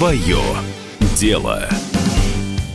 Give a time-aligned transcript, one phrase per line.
[0.00, 0.38] Свое
[1.14, 1.68] дело.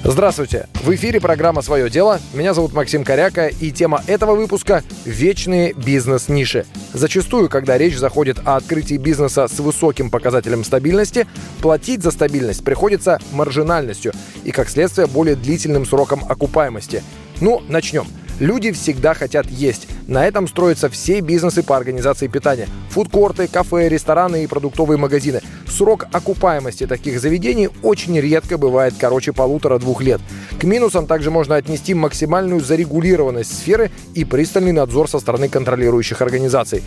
[0.03, 0.67] Здравствуйте!
[0.83, 2.19] В эфире программа «Свое дело».
[2.35, 6.67] Меня зовут Максим Коряка, и тема этого выпуска– вечные бизнес-ниши.
[6.93, 11.25] Зачастую, когда речь заходит о открытии бизнеса с высоким показателем стабильности,
[11.63, 14.13] платить за стабильность приходится маржинальностью
[14.43, 17.01] и, как следствие, более длительным сроком окупаемости.
[17.41, 18.05] Ну, начнем.
[18.39, 19.87] Люди всегда хотят есть.
[20.07, 22.67] На этом строятся все бизнесы по организации питания.
[22.89, 25.41] Фудкорты, кафе, рестораны и продуктовые магазины.
[25.67, 30.21] Срок окупаемости таких заведений очень редко бывает короче полутора-двух лет.
[30.59, 36.83] К минусам также можно отнести максимальную зарегулированность сферы и пристальный надзор со стороны контролирующих организаций.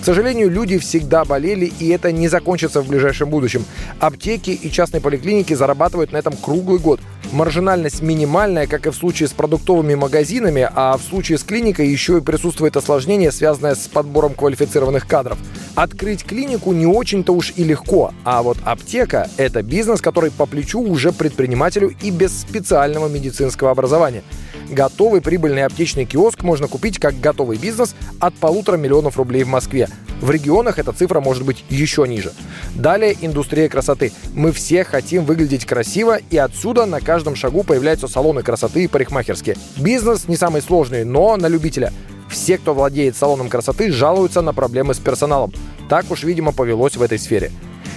[0.00, 3.64] К сожалению, люди всегда болели, и это не закончится в ближайшем будущем.
[3.98, 7.00] Аптеки и частные поликлиники зарабатывают на этом круглый год.
[7.32, 12.18] Маржинальность минимальная, как и в случае с продуктовыми магазинами, а в случае с клиникой еще
[12.18, 15.38] и присутствует осложнение, связанное с подбором квалифицированных кадров.
[15.76, 20.80] Открыть клинику не очень-то уж и легко, а вот аптека– это бизнес, который по плечу
[20.80, 24.24] уже предпринимателю и без специального медицинского образования.
[24.68, 29.88] Готовый прибыльный аптечный киоск можно купить как готовый бизнес от полутора миллионов рублей в Москве.
[30.20, 32.32] В регионах эта цифра может быть еще ниже.
[32.74, 34.12] Далее индустрия красоты.
[34.34, 39.56] Мы все хотим выглядеть красиво, и отсюда на каждом шагу появляются салоны красоты и парикмахерские.
[39.78, 41.92] Бизнес не самый сложный, но на любителя.
[42.28, 45.52] Все, кто владеет салоном красоты, жалуются на проблемы с персоналом.
[45.88, 47.50] Так уж, видимо, повелось в этой сфере.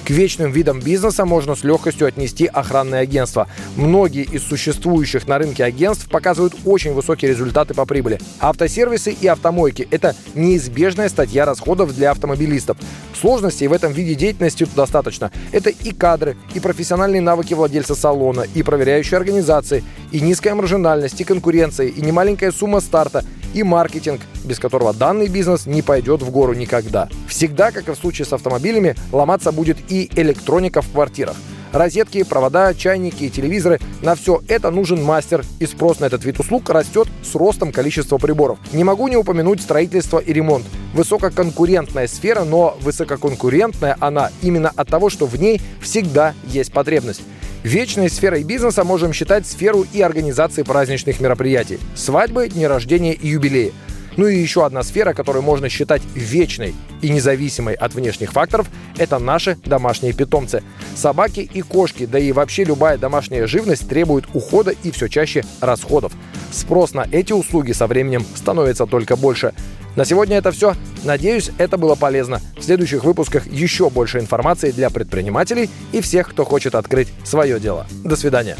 [0.05, 3.47] К вечным видам бизнеса можно с легкостью отнести охранные агентства.
[3.77, 8.19] Многие из существующих на рынке агентств показывают очень высокие результаты по прибыли.
[8.41, 12.77] Автосервисы и автомойки– это неизбежная статья расходов для автомобилистов.
[13.19, 15.31] Сложностей в этом виде деятельности достаточно.
[15.53, 21.25] Это и кадры, и профессиональные навыки владельца салона, и проверяющие организации, и низкая маржинальность, и
[21.25, 26.53] конкуренция, и немаленькая сумма старта, и маркетинг, без которого данный бизнес не пойдет в гору
[26.53, 27.09] никогда.
[27.27, 31.35] Всегда, как и в случае с автомобилями, ломаться будет и электроника в квартирах.
[31.73, 36.37] Розетки, провода, чайники и телевизоры– на все это нужен мастер, и спрос на этот вид
[36.39, 38.59] услуг растет с ростом количества приборов.
[38.73, 40.65] Не могу не упомянуть строительство и ремонт.
[40.93, 47.21] Высококонкурентная сфера, но высококонкурентная она именно от того, что в ней всегда есть потребность.
[47.63, 51.79] Вечной сферой бизнеса можем считать сферу и организации праздничных мероприятий.
[51.95, 53.73] Свадьбы, дни рождения и юбилеи.
[54.17, 59.19] Ну и еще одна сфера, которую можно считать вечной и независимой от внешних факторов, это
[59.19, 60.63] наши домашние питомцы.
[60.95, 66.13] Собаки и кошки, да и вообще любая домашняя живность требует ухода и все чаще расходов.
[66.51, 69.53] Спрос на эти услуги со временем становится только больше.
[69.95, 70.75] На сегодня это все.
[71.03, 72.41] Надеюсь, это было полезно.
[72.57, 77.85] В следующих выпусках еще больше информации для предпринимателей и всех, кто хочет открыть свое дело.
[78.03, 78.57] До свидания.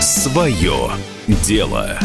[0.00, 0.90] Свое
[1.26, 1.98] дело.